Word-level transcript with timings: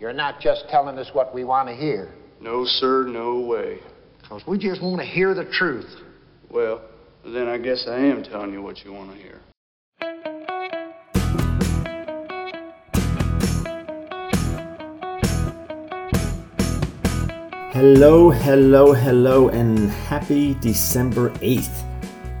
You're 0.00 0.14
not 0.14 0.40
just 0.40 0.64
telling 0.70 0.98
us 0.98 1.10
what 1.12 1.34
we 1.34 1.44
want 1.44 1.68
to 1.68 1.74
hear. 1.74 2.14
No, 2.40 2.64
sir, 2.64 3.04
no 3.06 3.40
way. 3.40 3.80
Because 4.22 4.42
we 4.46 4.56
just 4.56 4.80
want 4.80 4.98
to 4.98 5.06
hear 5.06 5.34
the 5.34 5.44
truth. 5.44 5.94
Well, 6.50 6.80
then 7.22 7.48
I 7.48 7.58
guess 7.58 7.86
I 7.86 7.98
am 7.98 8.22
telling 8.22 8.50
you 8.50 8.62
what 8.62 8.82
you 8.82 8.94
want 8.94 9.12
to 9.12 9.18
hear. 9.18 9.40
Hello, 17.74 18.30
hello, 18.30 18.94
hello, 18.94 19.50
and 19.50 19.90
happy 19.90 20.54
December 20.62 21.28
8th. 21.40 21.84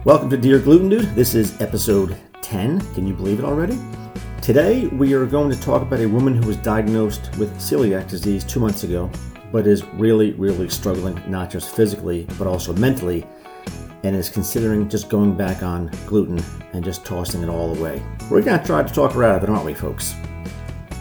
Welcome 0.06 0.30
to 0.30 0.38
Dear 0.38 0.60
Gluten 0.60 0.88
Dude. 0.88 1.14
This 1.14 1.34
is 1.34 1.60
episode 1.60 2.16
10. 2.40 2.80
Can 2.94 3.06
you 3.06 3.12
believe 3.12 3.38
it 3.38 3.44
already? 3.44 3.78
Today, 4.42 4.86
we 4.86 5.12
are 5.14 5.26
going 5.26 5.50
to 5.50 5.60
talk 5.60 5.82
about 5.82 6.00
a 6.00 6.06
woman 6.06 6.34
who 6.34 6.46
was 6.46 6.56
diagnosed 6.56 7.36
with 7.36 7.54
celiac 7.58 8.08
disease 8.08 8.42
two 8.42 8.60
months 8.60 8.84
ago, 8.84 9.10
but 9.52 9.66
is 9.66 9.84
really, 9.94 10.32
really 10.32 10.68
struggling, 10.68 11.22
not 11.30 11.50
just 11.50 11.74
physically, 11.74 12.26
but 12.38 12.46
also 12.46 12.72
mentally, 12.74 13.26
and 14.02 14.16
is 14.16 14.28
considering 14.28 14.88
just 14.88 15.08
going 15.08 15.36
back 15.36 15.62
on 15.62 15.90
gluten 16.06 16.42
and 16.72 16.84
just 16.84 17.04
tossing 17.04 17.42
it 17.42 17.48
all 17.48 17.76
away. 17.76 18.02
We're 18.30 18.42
going 18.42 18.58
to 18.58 18.66
try 18.66 18.82
to 18.82 18.94
talk 18.94 19.12
her 19.12 19.24
out 19.24 19.36
of 19.36 19.44
it, 19.44 19.50
aren't 19.50 19.66
we, 19.66 19.74
folks? 19.74 20.14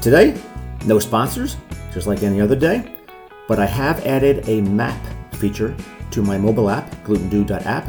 Today, 0.01 0.39
no 0.85 0.99
sponsors, 0.99 1.55
just 1.93 2.07
like 2.07 2.23
any 2.23 2.41
other 2.41 2.55
day 2.55 2.95
but 3.49 3.59
I 3.59 3.65
have 3.65 4.05
added 4.05 4.47
a 4.47 4.61
map 4.61 5.03
feature 5.33 5.75
to 6.11 6.21
my 6.21 6.37
mobile 6.37 6.69
app, 6.69 6.91
glutendude.app, 7.03 7.87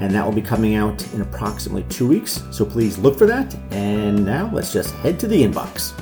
and 0.00 0.12
that 0.14 0.24
will 0.24 0.32
be 0.32 0.42
coming 0.42 0.74
out 0.74 1.02
in 1.12 1.20
approximately 1.20 1.84
two 1.84 2.06
weeks. 2.06 2.42
So 2.50 2.64
please 2.64 2.98
look 2.98 3.18
for 3.18 3.26
that. 3.26 3.54
And 3.70 4.24
now 4.24 4.50
let's 4.52 4.72
just 4.72 4.94
head 4.96 5.18
to 5.20 5.26
the 5.26 5.42
inbox. 5.42 5.92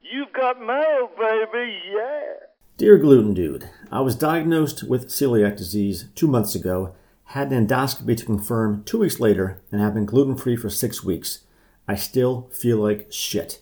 You've 0.00 0.32
got 0.32 0.60
mail, 0.60 1.10
baby, 1.18 1.80
yeah. 1.92 2.46
Dear 2.76 2.98
Gluten 2.98 3.34
Dude, 3.34 3.68
I 3.90 4.00
was 4.00 4.16
diagnosed 4.16 4.82
with 4.82 5.08
celiac 5.08 5.56
disease 5.56 6.06
two 6.14 6.26
months 6.26 6.54
ago, 6.54 6.94
had 7.26 7.52
an 7.52 7.66
endoscopy 7.66 8.16
to 8.16 8.24
confirm 8.24 8.82
two 8.84 8.98
weeks 8.98 9.20
later, 9.20 9.60
and 9.70 9.80
have 9.80 9.94
been 9.94 10.06
gluten 10.06 10.36
free 10.36 10.56
for 10.56 10.70
six 10.70 11.04
weeks. 11.04 11.44
I 11.86 11.94
still 11.94 12.48
feel 12.52 12.78
like 12.78 13.06
shit. 13.10 13.60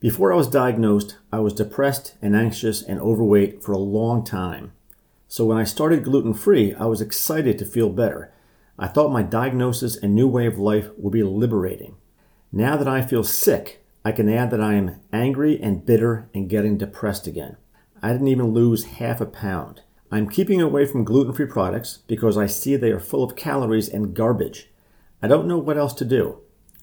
Before 0.00 0.32
I 0.32 0.36
was 0.36 0.48
diagnosed, 0.48 1.16
I 1.32 1.38
was 1.38 1.52
depressed 1.52 2.14
and 2.20 2.34
anxious 2.34 2.82
and 2.82 3.00
overweight 3.00 3.62
for 3.62 3.72
a 3.72 3.78
long 3.78 4.24
time. 4.24 4.72
So 5.32 5.46
when 5.46 5.56
I 5.56 5.64
started 5.64 6.04
gluten 6.04 6.34
free, 6.34 6.74
I 6.74 6.84
was 6.84 7.00
excited 7.00 7.56
to 7.56 7.64
feel 7.64 7.88
better. 7.88 8.30
I 8.78 8.86
thought 8.86 9.14
my 9.14 9.22
diagnosis 9.22 9.96
and 9.96 10.14
new 10.14 10.28
way 10.28 10.44
of 10.44 10.58
life 10.58 10.90
would 10.98 11.14
be 11.14 11.22
liberating. 11.22 11.96
Now 12.52 12.76
that 12.76 12.86
I 12.86 13.00
feel 13.00 13.24
sick, 13.24 13.82
I 14.04 14.12
can 14.12 14.28
add 14.28 14.50
that 14.50 14.60
I 14.60 14.74
am 14.74 15.00
angry 15.10 15.58
and 15.58 15.86
bitter 15.86 16.28
and 16.34 16.50
getting 16.50 16.76
depressed 16.76 17.26
again. 17.26 17.56
I 18.02 18.12
didn't 18.12 18.28
even 18.28 18.52
lose 18.52 18.84
half 18.84 19.22
a 19.22 19.24
pound. 19.24 19.80
I'm 20.10 20.28
keeping 20.28 20.60
away 20.60 20.84
from 20.84 21.02
gluten 21.02 21.32
free 21.32 21.46
products 21.46 22.00
because 22.06 22.36
I 22.36 22.44
see 22.46 22.76
they 22.76 22.92
are 22.92 23.00
full 23.00 23.24
of 23.24 23.34
calories 23.34 23.88
and 23.88 24.12
garbage. 24.12 24.68
I 25.22 25.28
don't 25.28 25.48
know 25.48 25.56
what 25.56 25.78
else 25.78 25.94
to 25.94 26.04
do. 26.04 26.40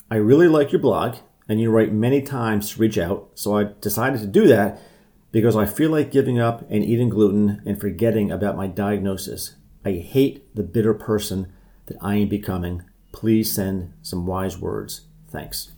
I 0.10 0.16
really 0.16 0.48
like 0.48 0.72
your 0.72 0.82
blog 0.82 1.18
and 1.48 1.62
you 1.62 1.70
write 1.70 1.94
many 1.94 2.24
times 2.24 2.72
to 2.72 2.82
reach 2.82 2.98
out. 2.98 3.30
So 3.36 3.56
I 3.56 3.66
decided 3.80 4.22
to 4.22 4.26
do 4.26 4.48
that 4.48 4.82
because 5.32 5.56
I 5.56 5.66
feel 5.66 5.92
like 5.92 6.12
giving 6.12 6.40
up 6.40 6.62
and 6.70 6.84
eating 6.84 7.10
gluten 7.10 7.62
and 7.66 7.80
forgetting 7.80 8.32
about 8.32 8.58
my 8.58 8.68
diagnosis. 8.68 9.56
I 9.86 9.94
hate 9.94 10.56
the 10.56 10.64
bitter 10.64 10.94
person 10.94 11.54
that 11.86 11.98
I 12.02 12.16
am 12.16 12.28
becoming. 12.28 12.84
Please 13.12 13.52
send 13.54 13.94
some 14.02 14.26
wise 14.26 14.58
words. 14.58 15.02
Thanks. 15.30 15.72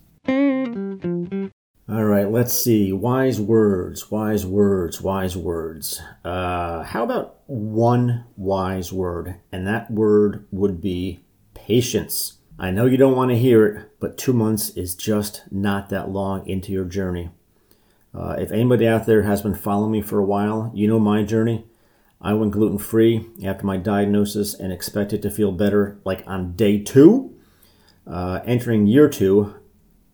All 1.90 2.06
right, 2.06 2.32
let's 2.32 2.58
see. 2.58 2.94
Wise 2.94 3.42
words, 3.42 4.10
wise 4.10 4.46
words, 4.46 5.02
wise 5.02 5.36
words. 5.36 6.02
Uh, 6.24 6.84
how 6.84 7.04
about 7.04 7.40
one 7.48 8.24
wise 8.38 8.94
word? 8.94 9.36
And 9.52 9.68
that 9.68 9.92
word 9.92 10.46
would 10.52 10.80
be 10.80 11.20
patience. 11.54 12.38
I 12.58 12.72
know 12.72 12.86
you 12.86 12.96
don't 12.98 13.18
want 13.18 13.32
to 13.32 13.38
hear 13.38 13.66
it, 13.66 14.00
but 14.00 14.18
two 14.18 14.34
months 14.34 14.70
is 14.70 14.96
just 14.96 15.44
not 15.52 15.90
that 15.90 16.10
long 16.10 16.48
into 16.48 16.72
your 16.72 16.86
journey. 16.86 17.32
Uh, 18.14 18.36
if 18.38 18.52
anybody 18.52 18.88
out 18.88 19.06
there 19.06 19.24
has 19.24 19.42
been 19.42 19.56
following 19.56 19.92
me 19.92 20.02
for 20.02 20.20
a 20.20 20.26
while, 20.26 20.72
you 20.74 20.88
know 20.88 21.00
my 21.00 21.24
journey. 21.24 21.66
I 22.22 22.34
went 22.34 22.52
gluten 22.52 22.78
free 22.78 23.26
after 23.44 23.66
my 23.66 23.78
diagnosis 23.78 24.54
and 24.54 24.72
expected 24.72 25.22
to 25.22 25.32
feel 25.32 25.52
better 25.52 26.00
like 26.04 26.24
on 26.28 26.56
day 26.56 26.80
two. 26.80 27.36
Uh, 28.06 28.42
entering 28.46 28.86
year 28.86 29.10
two, 29.10 29.56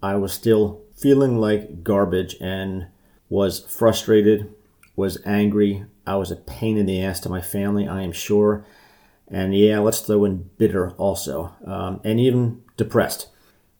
I 0.01 0.15
was 0.15 0.31
still 0.31 0.81
feeling 0.95 1.39
like 1.39 1.83
garbage 1.83 2.35
and 2.39 2.87
was 3.29 3.59
frustrated, 3.59 4.53
was 4.95 5.21
angry. 5.25 5.85
I 6.05 6.15
was 6.15 6.31
a 6.31 6.37
pain 6.37 6.77
in 6.77 6.85
the 6.85 7.03
ass 7.03 7.19
to 7.21 7.29
my 7.29 7.41
family, 7.41 7.87
I 7.87 8.03
am 8.03 8.13
sure. 8.13 8.65
And 9.27 9.53
yeah, 9.53 9.79
let's 9.79 9.99
throw 9.99 10.23
in 10.23 10.49
bitter 10.57 10.91
also, 10.91 11.53
um, 11.65 11.99
and 12.05 12.19
even 12.19 12.63
depressed. 12.77 13.27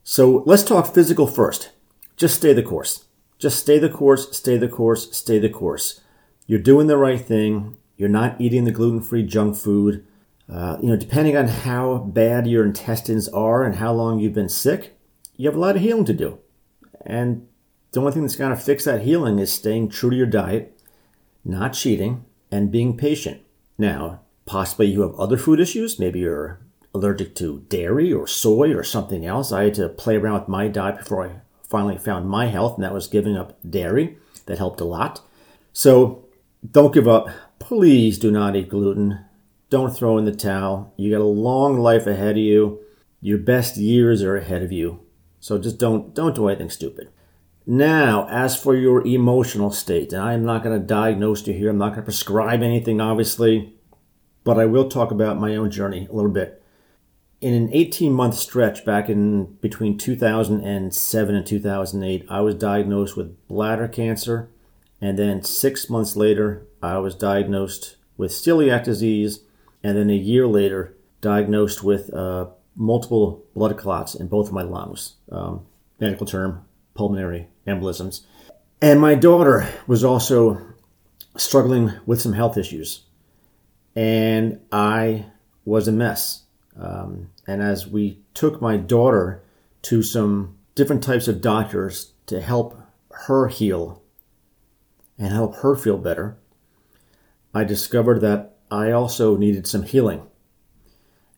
So 0.03 0.44
let's 0.45 0.63
talk 0.63 0.94
physical 0.94 1.27
first. 1.27 1.72
Just 2.17 2.35
stay 2.35 2.51
the 2.51 2.63
course. 2.63 3.06
Just 3.37 3.59
stay 3.59 3.77
the 3.77 3.89
course, 3.89 4.35
stay 4.35 4.57
the 4.57 4.67
course, 4.67 5.15
stay 5.15 5.39
the 5.39 5.49
course. 5.49 6.01
You're 6.45 6.59
doing 6.59 6.87
the 6.87 6.97
right 6.97 7.19
thing. 7.19 7.77
You're 7.97 8.09
not 8.09 8.39
eating 8.39 8.63
the 8.63 8.71
gluten 8.71 9.01
free 9.01 9.23
junk 9.23 9.55
food. 9.55 10.05
Uh, 10.51 10.77
you 10.81 10.87
know, 10.87 10.95
depending 10.95 11.35
on 11.35 11.47
how 11.47 11.97
bad 11.97 12.47
your 12.47 12.65
intestines 12.65 13.27
are 13.29 13.63
and 13.63 13.75
how 13.75 13.93
long 13.93 14.19
you've 14.19 14.33
been 14.33 14.49
sick, 14.49 14.97
you 15.35 15.47
have 15.47 15.57
a 15.57 15.59
lot 15.59 15.75
of 15.75 15.81
healing 15.81 16.05
to 16.05 16.13
do. 16.13 16.39
And 17.05 17.47
the 17.91 17.99
only 17.99 18.11
thing 18.11 18.21
that's 18.21 18.35
going 18.35 18.55
to 18.55 18.61
fix 18.61 18.85
that 18.85 19.01
healing 19.01 19.39
is 19.39 19.51
staying 19.51 19.89
true 19.89 20.09
to 20.09 20.15
your 20.15 20.25
diet, 20.25 20.79
not 21.43 21.73
cheating, 21.73 22.25
and 22.49 22.71
being 22.71 22.97
patient. 22.97 23.41
Now, 23.77 24.21
Possibly 24.47 24.87
you 24.87 25.01
have 25.01 25.13
other 25.15 25.37
food 25.37 25.59
issues. 25.59 25.99
Maybe 25.99 26.19
you're 26.19 26.59
allergic 26.95 27.35
to 27.35 27.65
dairy 27.67 28.13
or 28.13 28.25
soy 28.27 28.73
or 28.73 28.81
something 28.81 29.25
else. 29.25 29.51
I 29.51 29.65
had 29.65 29.73
to 29.75 29.89
play 29.89 30.15
around 30.15 30.39
with 30.39 30.47
my 30.47 30.69
diet 30.69 30.99
before 30.99 31.27
I 31.27 31.41
finally 31.69 31.97
found 31.97 32.29
my 32.29 32.47
health, 32.47 32.75
and 32.75 32.83
that 32.83 32.94
was 32.94 33.07
giving 33.07 33.38
up 33.38 33.57
dairy. 33.67 34.17
That 34.45 34.57
helped 34.57 34.81
a 34.81 34.85
lot. 34.85 35.22
So 35.73 36.25
don't 36.69 36.94
give 36.94 37.07
up. 37.07 37.29
Please 37.59 38.17
do 38.17 38.31
not 38.31 38.55
eat 38.55 38.69
gluten. 38.69 39.19
Don't 39.69 39.95
throw 39.95 40.17
in 40.17 40.25
the 40.25 40.35
towel. 40.35 40.94
You 40.95 41.11
got 41.11 41.22
a 41.22 41.25
long 41.25 41.77
life 41.77 42.07
ahead 42.07 42.31
of 42.31 42.38
you. 42.38 42.79
Your 43.19 43.38
best 43.38 43.75
years 43.75 44.23
are 44.23 44.38
ahead 44.38 44.63
of 44.63 44.72
you. 44.72 45.01
So 45.39 45.57
just 45.57 45.77
don't 45.77 46.16
don't 46.16 46.35
do 46.35 46.47
anything 46.47 46.69
stupid. 46.69 47.09
Now, 47.66 48.27
as 48.29 48.56
for 48.56 48.75
your 48.75 49.06
emotional 49.06 49.72
state, 49.72 50.13
and 50.13 50.22
I'm 50.22 50.45
not 50.45 50.63
going 50.63 50.79
to 50.79 50.85
diagnose 50.85 51.45
you 51.45 51.53
here. 51.53 51.69
I'm 51.69 51.77
not 51.77 51.89
going 51.89 52.00
to 52.00 52.03
prescribe 52.03 52.63
anything, 52.63 53.01
obviously 53.01 53.77
but 54.47 54.57
I 54.57 54.66
will 54.66 54.88
talk 54.88 55.11
about 55.11 55.38
my 55.38 55.57
own 55.57 55.69
journey 55.69 56.07
a 56.09 56.13
little 56.13 56.31
bit. 56.31 56.63
In 57.39 57.53
an 57.53 57.69
18 57.71 58.11
month 58.13 58.35
stretch 58.35 58.83
back 58.83 59.09
in 59.09 59.45
between 59.61 59.97
2007 59.97 61.35
and 61.35 61.45
2008, 61.45 62.25
I 62.29 62.41
was 62.41 62.55
diagnosed 62.55 63.15
with 63.15 63.47
bladder 63.47 63.87
cancer. 63.87 64.49
And 64.99 65.19
then 65.19 65.43
six 65.43 65.89
months 65.89 66.15
later, 66.15 66.65
I 66.81 66.97
was 66.97 67.13
diagnosed 67.13 67.97
with 68.17 68.31
celiac 68.31 68.83
disease. 68.83 69.41
And 69.83 69.95
then 69.97 70.09
a 70.09 70.15
year 70.15 70.47
later, 70.47 70.95
diagnosed 71.21 71.83
with 71.83 72.11
uh, 72.13 72.47
multiple 72.75 73.45
blood 73.53 73.77
clots 73.77 74.15
in 74.15 74.27
both 74.27 74.47
of 74.47 74.53
my 74.53 74.63
lungs. 74.63 75.13
Um, 75.31 75.65
medical 75.99 76.25
term, 76.25 76.65
pulmonary 76.95 77.47
embolisms. 77.67 78.21
And 78.81 78.99
my 78.99 79.13
daughter 79.13 79.67
was 79.85 80.03
also 80.03 80.61
struggling 81.35 81.93
with 82.07 82.21
some 82.21 82.33
health 82.33 82.57
issues 82.57 83.01
and 83.95 84.59
I 84.71 85.25
was 85.65 85.87
a 85.87 85.91
mess. 85.91 86.43
Um, 86.79 87.29
and 87.47 87.61
as 87.61 87.88
we 87.88 88.19
took 88.33 88.61
my 88.61 88.77
daughter 88.77 89.43
to 89.83 90.03
some 90.03 90.57
different 90.75 91.03
types 91.03 91.27
of 91.27 91.41
doctors 91.41 92.13
to 92.27 92.41
help 92.41 92.79
her 93.25 93.47
heal 93.47 94.01
and 95.17 95.33
help 95.33 95.56
her 95.57 95.75
feel 95.75 95.97
better, 95.97 96.38
I 97.53 97.63
discovered 97.63 98.21
that 98.21 98.57
I 98.69 98.91
also 98.91 99.38
needed 99.38 99.65
some 99.65 99.83
healing 99.83 100.27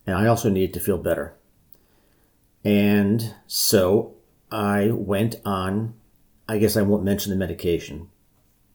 and 0.06 0.16
I 0.16 0.26
also 0.26 0.50
needed 0.50 0.74
to 0.74 0.80
feel 0.80 0.98
better. 0.98 1.34
And 2.64 3.34
so 3.46 4.14
I 4.50 4.90
went 4.90 5.36
on, 5.44 5.94
I 6.48 6.58
guess 6.58 6.76
I 6.76 6.82
won't 6.82 7.04
mention 7.04 7.30
the 7.30 7.36
medication, 7.36 8.08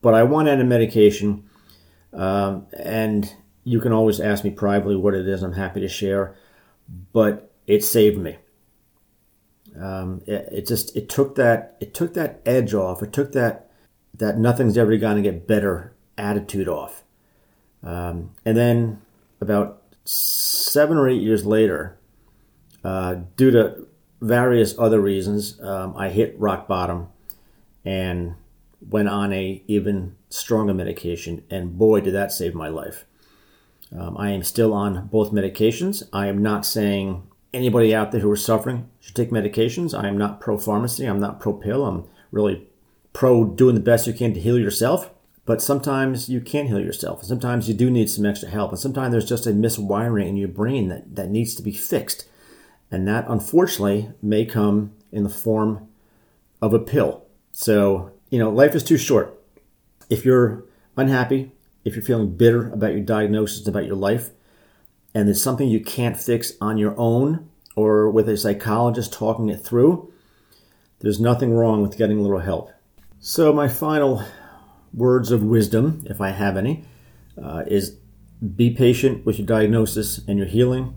but 0.01 0.13
I 0.13 0.23
went 0.23 0.50
on 0.50 0.62
a 0.62 0.63
medication 0.63 1.47
um, 2.13 2.65
and 2.79 3.31
you 3.63 3.81
can 3.81 3.91
always 3.91 4.19
ask 4.19 4.44
me 4.44 4.51
privately 4.51 4.95
what 4.95 5.13
it 5.13 5.27
is. 5.27 5.44
I'm 5.44 5.53
happy 5.53 5.81
to 5.81 5.88
share, 5.88 6.35
but 6.87 7.51
it 7.67 7.83
saved 7.83 8.17
me. 8.17 8.37
Um, 9.79 10.21
it, 10.25 10.49
it, 10.51 10.67
just 10.67 10.95
it 10.95 11.09
took 11.09 11.35
that 11.35 11.75
it 11.79 11.93
took 11.93 12.13
that 12.13 12.41
edge 12.45 12.73
off. 12.73 13.03
It 13.03 13.11
took 13.11 13.33
that 13.33 13.69
that 14.17 14.37
nothing's 14.37 14.77
ever 14.77 14.95
going 14.97 15.17
to 15.17 15.21
get 15.21 15.47
better 15.47 15.93
attitude 16.17 16.69
off. 16.69 17.03
Um, 17.83 18.31
and 18.45 18.55
then 18.55 19.01
about 19.41 19.81
seven 20.05 20.97
or 20.97 21.09
eight 21.09 21.21
years 21.21 21.45
later, 21.45 21.97
uh, 22.83 23.15
due 23.35 23.51
to 23.51 23.88
various 24.21 24.77
other 24.79 24.99
reasons, 24.99 25.59
um, 25.61 25.95
I 25.97 26.09
hit 26.09 26.39
rock 26.39 26.67
bottom, 26.67 27.09
and 27.83 28.35
went 28.89 29.09
on 29.09 29.33
a 29.33 29.63
even 29.67 30.15
stronger 30.29 30.73
medication, 30.73 31.43
and 31.49 31.77
boy, 31.77 32.01
did 32.01 32.13
that 32.13 32.31
save 32.31 32.55
my 32.55 32.69
life. 32.69 33.05
Um, 33.91 34.17
I 34.17 34.31
am 34.31 34.43
still 34.43 34.73
on 34.73 35.07
both 35.07 35.31
medications. 35.31 36.03
I 36.11 36.27
am 36.27 36.41
not 36.41 36.65
saying 36.65 37.27
anybody 37.53 37.95
out 37.95 38.11
there 38.11 38.21
who 38.21 38.31
is 38.33 38.43
suffering 38.43 38.89
should 38.99 39.15
take 39.15 39.31
medications. 39.31 39.97
I 39.97 40.07
am 40.07 40.17
not 40.17 40.39
pro 40.39 40.57
pharmacy. 40.57 41.05
I'm 41.05 41.19
not 41.19 41.39
pro 41.39 41.53
pill. 41.53 41.85
I'm 41.85 42.05
really 42.31 42.67
pro 43.13 43.45
doing 43.45 43.75
the 43.75 43.81
best 43.81 44.07
you 44.07 44.13
can 44.13 44.33
to 44.33 44.39
heal 44.39 44.59
yourself. 44.59 45.11
But 45.45 45.61
sometimes 45.61 46.27
you 46.27 46.41
can't 46.41 46.67
heal 46.67 46.79
yourself. 46.79 47.23
Sometimes 47.23 47.67
you 47.67 47.75
do 47.75 47.91
need 47.91 48.09
some 48.09 48.25
extra 48.25 48.49
help. 48.49 48.71
And 48.71 48.79
sometimes 48.79 49.11
there's 49.11 49.29
just 49.29 49.45
a 49.45 49.51
miswiring 49.51 50.27
in 50.27 50.38
your 50.38 50.47
brain 50.47 50.89
that, 50.89 51.15
that 51.15 51.29
needs 51.29 51.53
to 51.55 51.61
be 51.61 51.71
fixed. 51.71 52.27
And 52.89 53.07
that 53.07 53.25
unfortunately 53.27 54.09
may 54.21 54.45
come 54.45 54.93
in 55.11 55.23
the 55.23 55.29
form 55.29 55.88
of 56.61 56.73
a 56.73 56.79
pill. 56.79 57.25
So, 57.51 58.11
you 58.31 58.39
know, 58.39 58.49
life 58.49 58.73
is 58.73 58.83
too 58.83 58.97
short. 58.97 59.39
If 60.09 60.25
you're 60.25 60.63
unhappy, 60.97 61.51
if 61.85 61.95
you're 61.95 62.03
feeling 62.03 62.35
bitter 62.35 62.67
about 62.73 62.91
your 62.91 63.03
diagnosis, 63.03 63.59
and 63.59 63.69
about 63.69 63.85
your 63.85 63.95
life, 63.95 64.31
and 65.13 65.27
there's 65.27 65.41
something 65.41 65.69
you 65.69 65.79
can't 65.79 66.17
fix 66.17 66.53
on 66.59 66.77
your 66.77 66.95
own 66.97 67.47
or 67.75 68.09
with 68.09 68.27
a 68.27 68.35
psychologist 68.35 69.13
talking 69.13 69.49
it 69.49 69.61
through, 69.61 70.11
there's 70.99 71.19
nothing 71.19 71.53
wrong 71.53 71.81
with 71.81 71.97
getting 71.97 72.17
a 72.19 72.21
little 72.21 72.39
help. 72.39 72.71
So, 73.19 73.53
my 73.53 73.67
final 73.67 74.23
words 74.93 75.31
of 75.31 75.43
wisdom, 75.43 76.03
if 76.09 76.19
I 76.19 76.29
have 76.29 76.57
any, 76.57 76.85
uh, 77.41 77.63
is 77.67 77.97
be 78.55 78.71
patient 78.71 79.25
with 79.25 79.38
your 79.38 79.47
diagnosis 79.47 80.19
and 80.27 80.38
your 80.38 80.47
healing, 80.47 80.93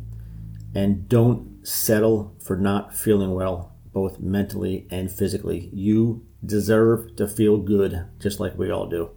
and 0.74 1.08
don't 1.08 1.66
settle 1.66 2.34
for 2.38 2.56
not 2.56 2.94
feeling 2.94 3.34
well, 3.34 3.72
both 3.92 4.20
mentally 4.20 4.86
and 4.90 5.10
physically. 5.10 5.70
You 5.72 6.24
deserve 6.44 7.16
to 7.16 7.26
feel 7.26 7.58
good, 7.58 8.06
just 8.20 8.40
like 8.40 8.56
we 8.56 8.70
all 8.70 8.86
do. 8.86 9.10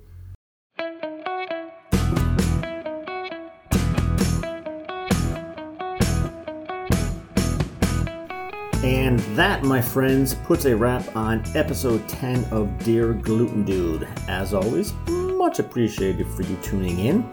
That, 9.35 9.63
my 9.63 9.81
friends, 9.81 10.33
puts 10.33 10.65
a 10.65 10.75
wrap 10.75 11.15
on 11.15 11.43
episode 11.55 12.07
10 12.07 12.45
of 12.45 12.77
Dear 12.83 13.13
Gluten 13.13 13.63
Dude. 13.63 14.07
As 14.27 14.53
always, 14.53 14.93
much 15.07 15.59
appreciated 15.59 16.27
for 16.27 16.43
you 16.43 16.55
tuning 16.57 16.99
in. 16.99 17.29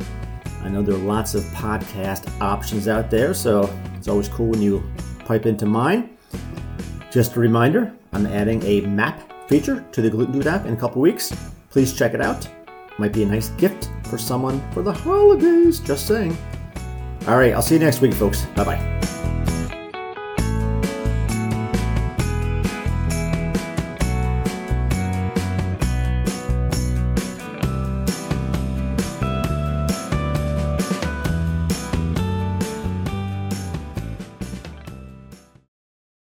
I 0.62 0.68
know 0.68 0.82
there 0.82 0.94
are 0.94 0.98
lots 0.98 1.34
of 1.34 1.42
podcast 1.44 2.28
options 2.40 2.88
out 2.88 3.10
there, 3.10 3.34
so 3.34 3.72
it's 3.96 4.08
always 4.08 4.28
cool 4.28 4.48
when 4.48 4.62
you 4.62 4.82
pipe 5.24 5.46
into 5.46 5.66
mine. 5.66 6.16
Just 7.10 7.36
a 7.36 7.40
reminder, 7.40 7.92
I'm 8.12 8.26
adding 8.26 8.62
a 8.64 8.80
map 8.82 9.32
feature 9.48 9.84
to 9.92 10.02
the 10.02 10.10
Gluten 10.10 10.32
Dude 10.32 10.46
app 10.46 10.66
in 10.66 10.74
a 10.74 10.76
couple 10.76 11.00
weeks. 11.00 11.32
Please 11.70 11.96
check 11.96 12.14
it 12.14 12.20
out. 12.20 12.48
Might 12.98 13.12
be 13.12 13.22
a 13.22 13.26
nice 13.26 13.50
gift 13.50 13.90
for 14.04 14.18
someone 14.18 14.60
for 14.72 14.82
the 14.82 14.92
holidays, 14.92 15.80
just 15.80 16.06
saying. 16.06 16.36
All 17.26 17.36
right, 17.36 17.52
I'll 17.52 17.62
see 17.62 17.74
you 17.74 17.80
next 17.80 18.00
week, 18.00 18.14
folks. 18.14 18.44
Bye 18.56 18.64
bye. 18.64 18.97